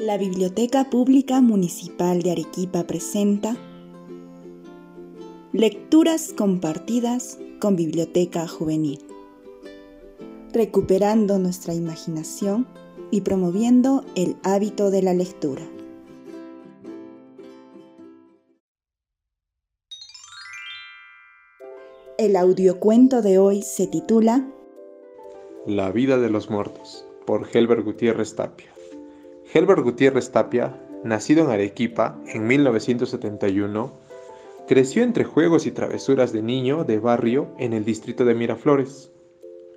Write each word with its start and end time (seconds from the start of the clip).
La 0.00 0.16
Biblioteca 0.16 0.88
Pública 0.88 1.42
Municipal 1.42 2.22
de 2.22 2.30
Arequipa 2.30 2.86
presenta 2.86 3.54
Lecturas 5.52 6.32
compartidas 6.34 7.38
con 7.60 7.76
Biblioteca 7.76 8.48
Juvenil, 8.48 9.00
recuperando 10.54 11.38
nuestra 11.38 11.74
imaginación 11.74 12.66
y 13.10 13.20
promoviendo 13.20 14.02
el 14.14 14.36
hábito 14.42 14.90
de 14.90 15.02
la 15.02 15.12
lectura. 15.12 15.68
El 22.16 22.36
audiocuento 22.36 23.20
de 23.20 23.38
hoy 23.38 23.60
se 23.60 23.86
titula 23.86 24.48
La 25.66 25.92
vida 25.92 26.16
de 26.16 26.30
los 26.30 26.48
muertos, 26.48 27.04
por 27.26 27.46
Helber 27.52 27.82
Gutiérrez 27.82 28.34
Tapia. 28.34 28.69
Helber 29.52 29.82
Gutiérrez 29.82 30.30
Tapia, 30.30 30.76
nacido 31.02 31.42
en 31.42 31.50
Arequipa 31.50 32.16
en 32.26 32.46
1971, 32.46 33.92
creció 34.68 35.02
entre 35.02 35.24
juegos 35.24 35.66
y 35.66 35.72
travesuras 35.72 36.32
de 36.32 36.40
niño 36.40 36.84
de 36.84 37.00
barrio 37.00 37.48
en 37.58 37.72
el 37.72 37.84
distrito 37.84 38.24
de 38.24 38.34
Miraflores. 38.36 39.10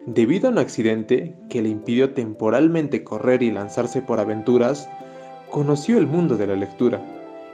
Debido 0.05 0.47
a 0.47 0.51
un 0.51 0.59
accidente 0.59 1.35
que 1.49 1.63
le 1.63 1.69
impidió 1.69 2.13
temporalmente 2.13 3.03
correr 3.03 3.41
y 3.41 3.49
lanzarse 3.49 4.03
por 4.03 4.19
aventuras, 4.19 4.87
conoció 5.49 5.97
el 5.97 6.05
mundo 6.05 6.37
de 6.37 6.45
la 6.45 6.55
lectura 6.55 7.01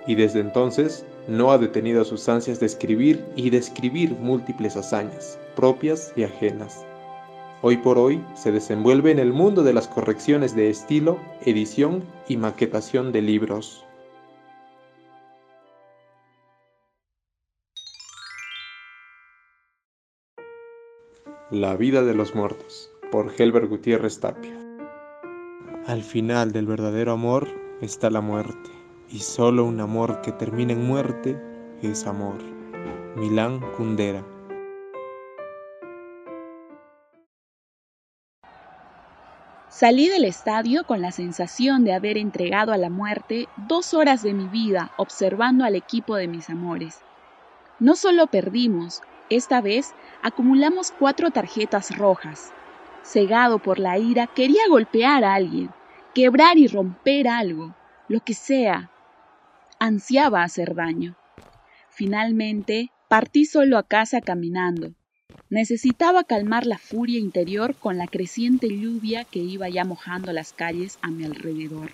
y 0.05 0.15
desde 0.15 0.41
entonces 0.41 1.05
no 1.29 1.53
ha 1.53 1.57
detenido 1.57 2.03
sus 2.03 2.27
ansias 2.27 2.59
de 2.59 2.65
escribir 2.65 3.23
y 3.37 3.49
de 3.49 3.59
escribir 3.59 4.11
múltiples 4.19 4.75
hazañas, 4.75 5.39
propias 5.55 6.11
y 6.17 6.23
ajenas. 6.23 6.85
Hoy 7.61 7.75
por 7.75 7.97
hoy 7.97 8.23
se 8.35 8.53
desenvuelve 8.53 9.11
en 9.11 9.19
el 9.19 9.33
mundo 9.33 9.63
de 9.63 9.73
las 9.73 9.89
correcciones 9.89 10.55
de 10.55 10.69
estilo, 10.69 11.19
edición 11.41 12.05
y 12.29 12.37
maquetación 12.37 13.11
de 13.11 13.21
libros. 13.21 13.85
La 21.51 21.75
vida 21.75 22.01
de 22.03 22.13
los 22.13 22.33
muertos, 22.33 22.89
por 23.11 23.33
Helber 23.37 23.67
Gutiérrez 23.67 24.21
Tapia. 24.21 24.57
Al 25.85 26.03
final 26.03 26.53
del 26.53 26.65
verdadero 26.65 27.11
amor 27.11 27.49
está 27.81 28.09
la 28.09 28.21
muerte, 28.21 28.69
y 29.09 29.19
solo 29.19 29.65
un 29.65 29.81
amor 29.81 30.21
que 30.21 30.31
termina 30.31 30.71
en 30.71 30.85
muerte 30.85 31.37
es 31.81 32.07
amor. 32.07 32.37
Milán 33.17 33.59
Kundera. 33.75 34.23
Salí 39.79 40.09
del 40.09 40.25
estadio 40.25 40.83
con 40.83 40.99
la 40.99 41.13
sensación 41.13 41.85
de 41.85 41.93
haber 41.93 42.17
entregado 42.17 42.73
a 42.73 42.77
la 42.77 42.89
muerte 42.89 43.47
dos 43.69 43.93
horas 43.93 44.21
de 44.21 44.33
mi 44.33 44.45
vida 44.49 44.91
observando 44.97 45.63
al 45.63 45.73
equipo 45.73 46.17
de 46.17 46.27
mis 46.27 46.49
amores. 46.49 46.97
No 47.79 47.95
solo 47.95 48.27
perdimos, 48.27 48.99
esta 49.29 49.61
vez 49.61 49.93
acumulamos 50.21 50.91
cuatro 50.99 51.31
tarjetas 51.31 51.95
rojas. 51.95 52.51
Cegado 53.05 53.57
por 53.59 53.79
la 53.79 53.97
ira, 53.97 54.27
quería 54.27 54.63
golpear 54.67 55.23
a 55.23 55.35
alguien, 55.35 55.69
quebrar 56.13 56.57
y 56.57 56.67
romper 56.67 57.29
algo, 57.29 57.73
lo 58.09 58.19
que 58.19 58.33
sea. 58.33 58.91
Ansiaba 59.79 60.43
hacer 60.43 60.75
daño. 60.75 61.15
Finalmente, 61.89 62.91
partí 63.07 63.45
solo 63.45 63.77
a 63.77 63.83
casa 63.83 64.19
caminando. 64.19 64.91
Necesitaba 65.49 66.23
calmar 66.25 66.67
la 66.67 66.77
furia 66.77 67.17
interior 67.17 67.75
con 67.75 67.97
la 67.97 68.05
creciente 68.05 68.67
lluvia 68.67 69.25
que 69.25 69.39
iba 69.39 69.67
ya 69.67 69.83
mojando 69.83 70.31
las 70.31 70.53
calles 70.53 70.99
a 71.01 71.09
mi 71.09 71.25
alrededor. 71.25 71.89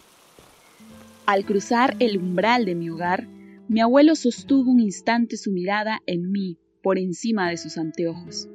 Al 1.25 1.45
cruzar 1.45 1.95
el 1.99 2.17
umbral 2.17 2.65
de 2.65 2.75
mi 2.75 2.89
hogar, 2.89 3.27
mi 3.69 3.79
abuelo 3.79 4.15
sostuvo 4.15 4.69
un 4.69 4.81
instante 4.81 5.37
su 5.37 5.51
mirada 5.51 6.01
en 6.05 6.33
mí 6.33 6.57
por 6.83 6.99
encima 6.99 7.49
de 7.49 7.55
sus 7.55 7.77
anteojos. 7.77 8.49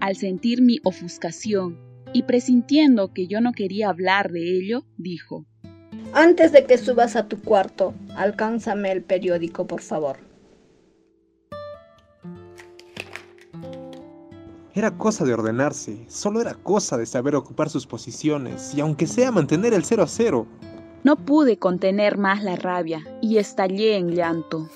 Al 0.00 0.16
sentir 0.16 0.62
mi 0.62 0.80
ofuscación 0.82 1.78
y 2.12 2.24
presintiendo 2.24 3.12
que 3.14 3.28
yo 3.28 3.40
no 3.40 3.52
quería 3.52 3.88
hablar 3.88 4.32
de 4.32 4.58
ello, 4.58 4.84
dijo, 4.98 5.46
Antes 6.12 6.50
de 6.50 6.66
que 6.66 6.76
subas 6.76 7.14
a 7.14 7.28
tu 7.28 7.40
cuarto, 7.40 7.94
alcánzame 8.16 8.90
el 8.90 9.02
periódico, 9.02 9.68
por 9.68 9.80
favor. 9.80 10.31
Era 14.74 14.90
cosa 14.96 15.26
de 15.26 15.34
ordenarse, 15.34 16.06
solo 16.08 16.40
era 16.40 16.54
cosa 16.54 16.96
de 16.96 17.04
saber 17.04 17.36
ocupar 17.36 17.68
sus 17.68 17.86
posiciones, 17.86 18.74
y 18.74 18.80
aunque 18.80 19.06
sea 19.06 19.30
mantener 19.30 19.74
el 19.74 19.84
cero 19.84 20.02
a 20.02 20.06
cero. 20.06 20.46
No 21.04 21.16
pude 21.16 21.58
contener 21.58 22.16
más 22.16 22.42
la 22.42 22.56
rabia 22.56 23.04
y 23.20 23.36
estallé 23.36 23.96
en 23.96 24.12
llanto. 24.12 24.70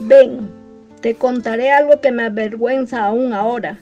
Ven, 0.00 0.50
te 1.02 1.16
contaré 1.16 1.70
algo 1.70 2.00
que 2.00 2.12
me 2.12 2.24
avergüenza 2.24 3.04
aún 3.04 3.34
ahora, 3.34 3.78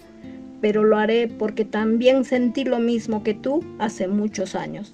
pero 0.60 0.82
lo 0.82 0.98
haré 0.98 1.28
porque 1.28 1.65
también 1.65 2.25
sentí 2.25 2.65
lo 2.65 2.81
mismo 2.81 3.22
que 3.22 3.34
tú 3.34 3.62
hace 3.78 4.09
muchos 4.09 4.56
años. 4.56 4.92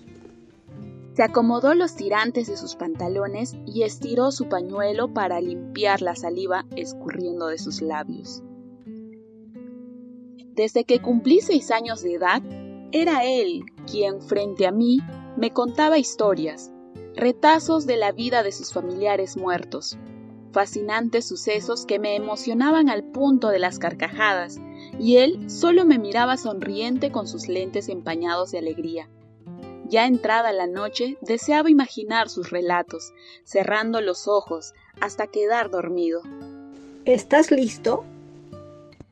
Se 1.15 1.23
acomodó 1.23 1.75
los 1.75 1.97
tirantes 1.97 2.49
de 2.49 2.59
sus 2.59 2.77
pantalones 2.77 3.57
y 3.65 3.85
estiró 3.85 4.31
su 4.31 4.51
pañuelo 4.51 5.15
para 5.15 5.41
limpiar 5.41 6.03
la 6.03 6.15
saliva 6.15 6.67
escurriendo 6.77 7.47
de 7.47 7.57
sus 7.57 7.81
labios. 7.81 8.43
Desde 10.57 10.85
que 10.85 11.01
cumplí 11.01 11.41
seis 11.43 11.71
años 11.71 12.03
de 12.03 12.15
edad, 12.15 12.43
era 12.91 13.25
él 13.25 13.65
quien 13.91 14.23
frente 14.23 14.67
a 14.67 14.73
mí 14.73 15.01
me 15.37 15.53
contaba 15.53 15.99
historias, 15.99 16.73
retazos 17.15 17.85
de 17.85 17.99
la 17.99 18.11
vida 18.11 18.43
de 18.43 18.53
sus 18.53 18.73
familiares 18.73 19.37
muertos, 19.37 19.99
fascinantes 20.53 21.29
sucesos 21.29 21.85
que 21.85 21.99
me 21.99 22.17
emocionaban 22.17 22.89
al 22.89 23.05
punto 23.05 23.49
de 23.49 23.59
las 23.59 23.79
carcajadas, 23.79 24.59
y 24.99 25.19
él 25.19 25.51
solo 25.51 25.85
me 25.85 25.99
miraba 25.99 26.39
sonriente 26.39 27.13
con 27.13 27.29
sus 27.29 27.49
lentes 27.49 27.91
empañados 27.91 28.51
de 28.51 28.59
alegría. 28.59 29.11
Ya 29.91 30.07
entrada 30.07 30.53
la 30.53 30.67
noche, 30.67 31.19
deseaba 31.21 31.69
imaginar 31.69 32.31
sus 32.31 32.49
relatos, 32.49 33.13
cerrando 33.45 34.01
los 34.01 34.27
ojos 34.27 34.73
hasta 35.03 35.27
quedar 35.27 35.71
dormido. 35.71 36.23
¿Estás 37.05 37.51
listo? 37.51 38.07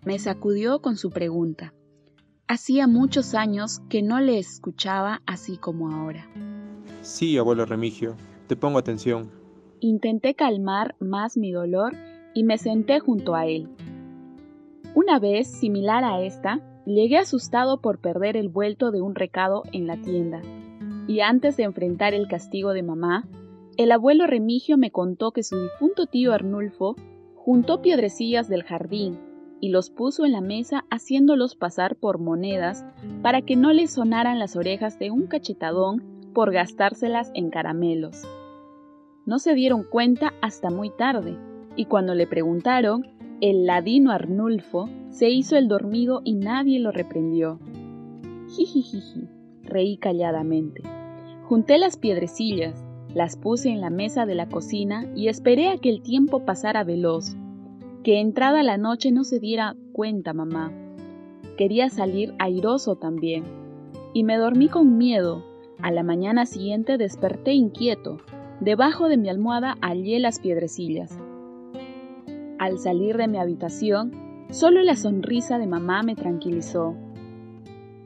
Me 0.05 0.19
sacudió 0.19 0.81
con 0.81 0.99
su 0.99 1.09
pregunta. 1.11 1.73
Hacía 2.47 2.87
muchos 2.87 3.35
años 3.35 3.81
que 3.89 4.03
no 4.03 4.21
le 4.21 4.39
escuchaba 4.39 5.23
así 5.25 5.57
como 5.57 5.91
ahora. 5.91 6.29
Sí, 7.01 7.39
abuelo 7.39 7.65
Remigio, 7.65 8.15
te 8.47 8.55
pongo 8.55 8.79
atención. 8.79 9.31
Intenté 9.81 10.35
calmar 10.35 10.95
más 11.01 11.39
mi 11.39 11.53
dolor 11.53 11.95
y 12.35 12.45
me 12.45 12.59
senté 12.59 13.01
junto 13.01 13.35
a 13.35 13.47
él. 13.47 13.71
Una 14.95 15.19
vez, 15.19 15.51
similar 15.51 16.05
a 16.05 16.21
esta, 16.21 16.61
llegué 16.85 17.17
asustado 17.17 17.81
por 17.81 17.99
perder 17.99 18.37
el 18.37 18.51
vuelto 18.51 18.91
de 18.91 19.01
un 19.01 19.15
recado 19.15 19.63
en 19.73 19.87
la 19.87 19.97
tienda. 19.97 20.43
Y 21.09 21.21
antes 21.21 21.57
de 21.57 21.63
enfrentar 21.63 22.13
el 22.13 22.29
castigo 22.29 22.75
de 22.75 22.83
mamá, 22.83 23.27
el 23.79 23.91
abuelo 23.91 24.27
Remigio 24.27 24.77
me 24.77 24.91
contó 24.91 25.33
que 25.33 25.43
su 25.43 25.59
difunto 25.59 26.05
tío 26.05 26.35
Arnulfo 26.35 26.95
juntó 27.37 27.81
piedrecillas 27.81 28.51
del 28.51 28.65
jardín 28.65 29.19
y 29.61 29.71
los 29.71 29.91
puso 29.91 30.25
en 30.25 30.33
la 30.33 30.41
mesa 30.41 30.85
haciéndolos 30.91 31.57
pasar 31.57 31.97
por 31.97 32.19
monedas 32.19 32.85
para 33.23 33.43
que 33.43 33.57
no 33.57 33.73
le 33.73 33.87
sonaran 33.87 34.39
las 34.39 34.57
orejas 34.57 34.99
de 34.99 35.11
un 35.11 35.27
cachetadón 35.27 36.03
por 36.35 36.53
gastárselas 36.53 37.31
en 37.35 37.51
caramelos. 37.51 38.23
No 39.27 39.39
se 39.39 39.55
dieron 39.55 39.85
cuenta 39.85 40.35
hasta 40.43 40.71
muy 40.71 40.91
tarde, 40.91 41.39
y 41.77 41.87
cuando 41.87 42.15
le 42.15 42.27
preguntaron, 42.27 43.07
el 43.41 43.67
ladino 43.67 44.11
Arnulfo 44.11 44.89
se 45.11 45.31
hizo 45.31 45.57
el 45.57 45.69
dormido 45.69 46.21
y 46.25 46.35
nadie 46.35 46.79
lo 46.79 46.91
reprendió. 46.91 47.59
Jijijiji, 48.49 49.29
reí 49.63 49.97
calladamente. 49.97 50.83
Junté 51.49 51.79
las 51.79 51.97
piedrecillas, 51.97 52.85
las 53.15 53.37
puse 53.37 53.71
en 53.71 53.81
la 53.81 53.91
mesa 53.91 54.27
de 54.27 54.35
la 54.35 54.49
cocina 54.49 55.07
y 55.15 55.29
esperé 55.29 55.69
a 55.69 55.79
que 55.79 55.89
el 55.89 56.03
tiempo 56.03 56.45
pasara 56.45 56.85
veloz, 56.85 57.37
que 58.05 58.21
entrada 58.21 58.63
la 58.63 58.77
noche 58.77 59.11
no 59.11 59.25
se 59.25 59.41
diera 59.41 59.77
cuenta 59.93 60.35
mamá. 60.35 60.71
Quería 61.57 61.89
salir 61.89 62.35
airoso 62.39 62.97
también. 62.97 63.45
Y 64.13 64.25
me 64.25 64.37
dormí 64.37 64.69
con 64.69 64.99
miedo. 64.99 65.43
A 65.81 65.91
la 65.91 66.03
mañana 66.03 66.45
siguiente 66.45 66.99
desperté 66.99 67.55
inquieto. 67.55 68.19
Debajo 68.61 69.09
de 69.09 69.17
mi 69.17 69.31
almohada 69.31 69.77
hallé 69.81 70.21
las 70.21 70.39
piedrecillas. 70.39 71.19
Al 72.59 72.79
salir 72.79 73.17
de 73.17 73.27
mi 73.27 73.39
habitación, 73.39 74.13
solo 74.51 74.83
la 74.83 74.97
sonrisa 74.97 75.59
de 75.59 75.67
mamá 75.67 76.03
me 76.03 76.15
tranquilizó. 76.15 76.95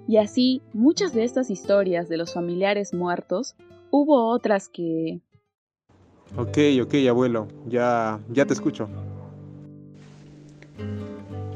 Y 0.07 0.19
así, 0.19 0.63
muchas 0.73 1.13
de 1.13 1.25
estas 1.25 1.51
historias 1.51 2.09
de 2.09 2.19
los 2.19 2.33
familiares 2.33 2.95
muertos, 2.95 3.57
hubo 3.91 4.29
otras 4.29 4.69
que... 4.69 5.21
Ok, 6.37 6.59
ok, 6.83 6.95
abuelo, 7.09 7.49
ya, 7.67 8.21
ya 8.31 8.47
te 8.47 8.53
escucho. 8.53 8.89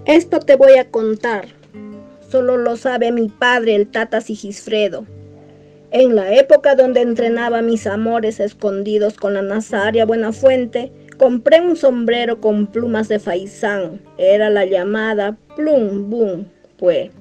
Esto 0.06 0.40
te 0.40 0.56
voy 0.56 0.78
a 0.78 0.90
contar. 0.90 1.46
Solo 2.28 2.56
lo 2.56 2.76
sabe 2.76 3.12
mi 3.12 3.28
padre, 3.28 3.76
el 3.76 3.86
Tata 3.86 4.20
Sigisfredo. 4.20 5.06
En 5.92 6.16
la 6.16 6.34
época 6.34 6.74
donde 6.74 7.02
entrenaba 7.02 7.62
mis 7.62 7.86
amores 7.86 8.40
escondidos 8.40 9.14
con 9.14 9.34
la 9.34 9.42
Nazaria 9.42 10.04
Buenafuente, 10.04 10.90
compré 11.18 11.60
un 11.60 11.76
sombrero 11.76 12.40
con 12.40 12.66
plumas 12.66 13.06
de 13.06 13.20
faisán. 13.20 14.00
Era 14.18 14.50
la 14.50 14.64
llamada 14.64 15.36
plum 15.54 16.10
bum, 16.10 16.46
pues. 16.78 17.12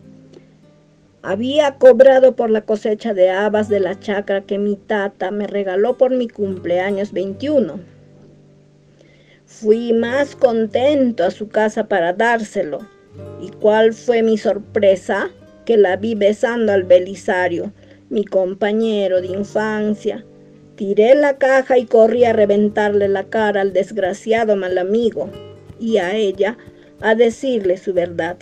Había 1.21 1.75
cobrado 1.75 2.35
por 2.35 2.49
la 2.49 2.61
cosecha 2.61 3.13
de 3.13 3.29
habas 3.29 3.69
de 3.69 3.79
la 3.79 3.99
chacra 3.99 4.41
que 4.41 4.57
mi 4.57 4.75
tata 4.75 5.29
me 5.29 5.45
regaló 5.45 5.99
por 5.99 6.15
mi 6.15 6.27
cumpleaños 6.27 7.11
21. 7.11 7.79
Fui 9.59 9.91
más 9.91 10.35
contento 10.35 11.25
a 11.25 11.29
su 11.29 11.49
casa 11.49 11.87
para 11.87 12.13
dárselo. 12.13 12.79
¿Y 13.41 13.49
cuál 13.49 13.93
fue 13.93 14.23
mi 14.23 14.37
sorpresa? 14.37 15.29
Que 15.65 15.75
la 15.75 15.97
vi 15.97 16.15
besando 16.15 16.71
al 16.71 16.83
Belisario 16.83 17.71
mi 18.09 18.23
compañero 18.23 19.21
de 19.21 19.27
infancia. 19.27 20.25
Tiré 20.75 21.15
la 21.15 21.37
caja 21.37 21.77
y 21.77 21.85
corrí 21.85 22.23
a 22.23 22.33
reventarle 22.33 23.09
la 23.09 23.25
cara 23.25 23.61
al 23.61 23.73
desgraciado 23.73 24.55
mal 24.55 24.77
amigo 24.77 25.29
y 25.79 25.97
a 25.97 26.15
ella 26.15 26.57
a 27.01 27.13
decirle 27.13 27.77
su 27.77 27.93
verdad. 27.93 28.37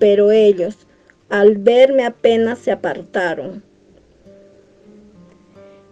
Pero 0.00 0.32
ellos, 0.32 0.76
al 1.28 1.58
verme 1.58 2.04
apenas 2.04 2.58
se 2.58 2.72
apartaron. 2.72 3.67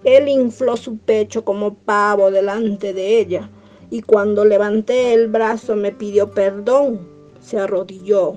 Él 0.06 0.28
infló 0.28 0.76
su 0.76 0.98
pecho 0.98 1.44
como 1.44 1.74
pavo 1.74 2.30
delante 2.30 2.94
de 2.94 3.18
ella 3.18 3.50
y 3.90 4.02
cuando 4.02 4.44
levanté 4.44 5.12
el 5.12 5.26
brazo 5.26 5.74
me 5.74 5.90
pidió 5.90 6.30
perdón, 6.30 7.00
se 7.40 7.58
arrodilló. 7.58 8.36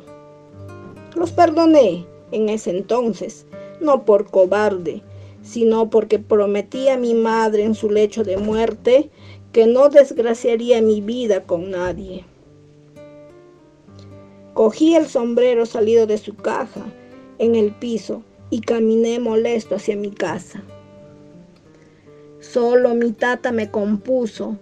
Los 1.15 1.31
perdoné 1.31 2.07
en 2.31 2.49
ese 2.49 2.71
entonces, 2.71 3.45
no 3.81 4.03
por 4.03 4.31
cobarde, 4.31 5.03
sino 5.43 5.91
porque 5.91 6.17
prometí 6.17 6.89
a 6.89 6.97
mi 6.97 7.13
madre 7.13 7.65
en 7.65 7.75
su 7.75 7.91
lecho 7.91 8.23
de 8.23 8.37
muerte 8.37 9.11
que 9.51 9.67
no 9.67 9.89
desgraciaría 9.89 10.81
mi 10.81 11.01
vida 11.01 11.43
con 11.43 11.69
nadie. 11.69 12.25
Cogí 14.55 14.95
el 14.95 15.05
sombrero 15.05 15.67
salido 15.67 16.07
de 16.07 16.17
su 16.17 16.33
caja 16.35 16.83
en 17.37 17.53
el 17.53 17.75
piso 17.75 18.23
y 18.49 18.61
caminé 18.61 19.19
molesto 19.19 19.75
hacia 19.75 19.95
mi 19.95 20.09
casa. 20.09 20.63
Solo 22.39 22.95
mi 22.95 23.11
tata 23.11 23.51
me 23.51 23.69
compuso, 23.69 24.57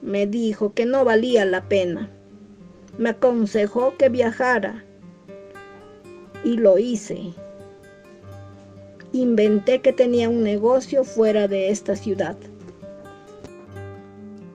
me 0.00 0.26
dijo 0.26 0.72
que 0.72 0.86
no 0.86 1.04
valía 1.04 1.44
la 1.44 1.68
pena. 1.68 2.10
Me 2.96 3.10
aconsejó 3.10 3.96
que 3.96 4.08
viajara 4.08 4.84
y 6.42 6.56
lo 6.56 6.78
hice. 6.78 7.34
Inventé 9.12 9.80
que 9.80 9.92
tenía 9.92 10.28
un 10.28 10.42
negocio 10.42 11.04
fuera 11.04 11.48
de 11.48 11.70
esta 11.70 11.96
ciudad. 11.96 12.36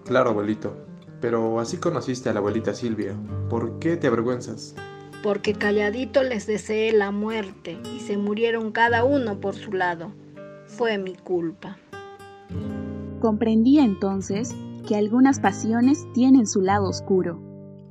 Claro, 0.05 0.31
abuelito. 0.31 0.75
Pero 1.21 1.59
así 1.59 1.77
conociste 1.77 2.29
a 2.29 2.33
la 2.33 2.39
abuelita 2.39 2.73
Silvia. 2.73 3.15
¿Por 3.49 3.79
qué 3.79 3.97
te 3.97 4.07
avergüenzas? 4.07 4.75
Porque 5.21 5.53
calladito 5.53 6.21
les 6.21 6.47
deseé 6.47 6.91
la 6.91 7.11
muerte 7.11 7.77
y 7.95 8.01
se 8.01 8.17
murieron 8.17 8.71
cada 8.71 9.05
uno 9.05 9.39
por 9.39 9.55
su 9.55 9.71
lado. 9.71 10.11
Fue 10.65 10.97
mi 10.97 11.15
culpa. 11.15 11.77
Comprendía 13.23 13.85
entonces 13.85 14.53
que 14.85 14.97
algunas 14.97 15.39
pasiones 15.39 16.05
tienen 16.13 16.45
su 16.45 16.59
lado 16.59 16.89
oscuro 16.89 17.39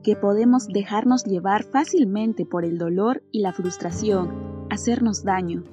que 0.03 0.15
podemos 0.15 0.67
dejarnos 0.67 1.25
llevar 1.25 1.65
fácilmente 1.65 2.45
por 2.45 2.67
el 2.67 2.77
dolor 2.77 3.23
y 3.33 3.41
la 3.41 3.55
frustración, 3.55 4.29
hacernos 4.69 5.25
daño, 5.25 5.65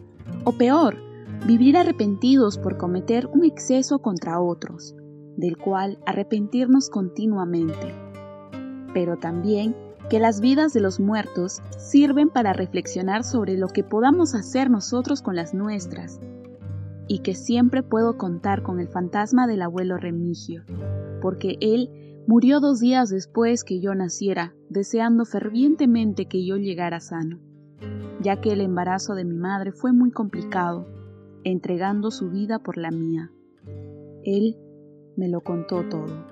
o 0.46 0.54
peor, 0.54 0.96
vivir 1.46 1.76
arrepentidos 1.76 2.58
por 2.58 2.78
cometer 2.78 3.28
un 3.28 3.44
exceso 3.44 4.00
contra 4.00 4.40
otros, 4.40 4.96
del 5.36 5.58
cual 5.58 6.00
arrepentirnos 6.06 6.90
continuamente. 6.90 7.94
Pero 8.94 9.18
también 9.18 9.76
que 10.10 10.20
las 10.20 10.40
vidas 10.40 10.72
de 10.72 10.80
los 10.80 11.02
muertos 11.02 11.62
sirven 11.78 12.30
para 12.30 12.54
reflexionar 12.54 13.26
sobre 13.26 13.58
lo 13.58 13.68
que 13.68 13.84
podamos 13.84 14.36
hacer 14.36 14.70
nosotros 14.70 15.22
con 15.22 15.36
las 15.36 15.54
nuestras, 15.54 16.22
y 17.10 17.20
que 17.20 17.36
siempre 17.36 17.84
puedo 17.84 18.18
contar 18.18 18.64
con 18.64 18.80
el 18.80 18.88
fantasma 18.88 19.48
del 19.48 19.64
abuelo 19.64 19.98
Remigio, 19.98 20.64
porque 21.22 21.58
él 21.60 21.90
Murió 22.30 22.60
dos 22.60 22.80
días 22.80 23.10
después 23.10 23.64
que 23.64 23.80
yo 23.80 23.96
naciera, 23.96 24.54
deseando 24.70 25.26
fervientemente 25.26 26.28
que 26.28 26.46
yo 26.46 26.58
llegara 26.58 27.00
sano, 27.00 27.40
ya 28.22 28.40
que 28.40 28.52
el 28.52 28.62
embarazo 28.62 29.16
de 29.16 29.26
mi 29.26 29.36
madre 29.36 29.72
fue 29.72 29.94
muy 29.94 30.12
complicado, 30.12 30.86
entregando 31.44 32.12
su 32.12 32.30
vida 32.30 32.60
por 32.60 32.78
la 32.78 32.92
mía. 32.92 33.32
Él 34.24 34.58
me 35.18 35.28
lo 35.28 35.42
contó 35.42 35.90
todo. 35.90 36.29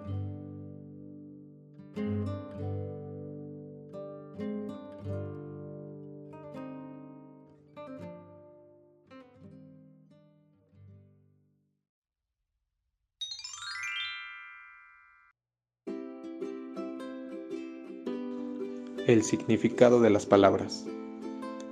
El 19.07 19.23
significado 19.23 20.01
de 20.01 20.09
las 20.09 20.25
palabras. 20.25 20.85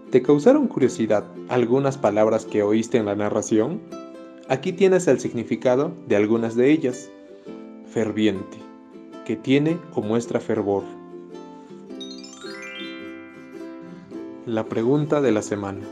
¿Te 0.10 0.22
causaron 0.22 0.68
curiosidad 0.68 1.26
algunas 1.50 1.98
palabras 1.98 2.46
que 2.46 2.64
oíste 2.64 2.98
en 2.98 3.06
la 3.06 3.16
narración? 3.16 3.82
Aquí 4.48 4.72
tienes 4.72 5.06
el 5.08 5.20
significado 5.20 5.92
de 6.08 6.16
algunas 6.16 6.56
de 6.56 6.72
ellas. 6.72 7.10
Ferviente, 7.88 8.58
que 9.26 9.36
tiene 9.36 9.78
o 9.94 10.02
muestra 10.02 10.40
fervor. 10.40 10.84
La 14.46 14.64
pregunta 14.70 15.20
de 15.20 15.34
la 15.34 15.42
semana. 15.42 15.86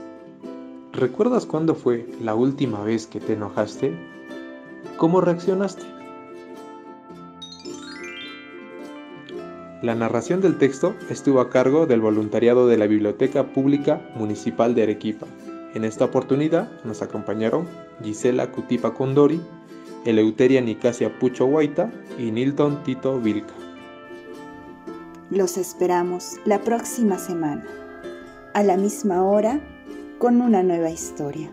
¿Recuerdas 0.93 1.45
cuándo 1.45 1.75
fue 1.75 2.07
la 2.21 2.35
última 2.35 2.81
vez 2.85 3.05
que 3.05 3.19
te 3.19 3.33
enojaste? 3.33 3.93
¿Cómo 4.95 5.19
reaccionaste? 5.19 5.83
La 9.83 9.95
narración 9.95 10.39
del 10.39 10.57
texto 10.57 10.95
estuvo 11.09 11.41
a 11.41 11.49
cargo 11.49 11.87
del 11.87 11.99
voluntariado 11.99 12.67
de 12.67 12.77
la 12.77 12.87
Biblioteca 12.87 13.51
Pública 13.51 14.01
Municipal 14.15 14.75
de 14.75 14.83
Arequipa. 14.83 15.27
En 15.73 15.83
esta 15.83 16.05
oportunidad 16.05 16.71
nos 16.85 17.01
acompañaron 17.01 17.67
Gisela 18.01 18.49
Cutipa 18.49 18.93
Condori, 18.93 19.41
Eleuteria 20.05 20.61
Nicasia 20.61 21.19
Pucho 21.19 21.47
Guaita 21.47 21.91
y 22.17 22.31
Nilton 22.31 22.81
Tito 22.83 23.19
Vilca. 23.19 23.53
Los 25.29 25.57
esperamos 25.57 26.37
la 26.45 26.61
próxima 26.61 27.19
semana, 27.19 27.65
a 28.53 28.63
la 28.63 28.77
misma 28.77 29.21
hora, 29.21 29.59
con 30.17 30.39
una 30.41 30.63
nueva 30.63 30.91
historia. 30.91 31.51